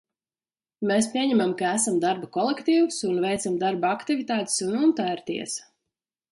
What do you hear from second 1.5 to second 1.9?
ka